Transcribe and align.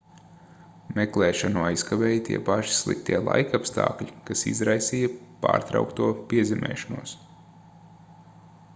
meklēšanu 0.99 1.61
aizkavēja 1.71 2.23
tie 2.29 2.39
paši 2.47 2.73
sliktie 2.77 3.19
laikapstākļi 3.27 4.09
kas 4.31 4.43
izraisīja 4.55 5.13
pārtraukto 5.47 6.11
piezemēšanos 6.33 7.17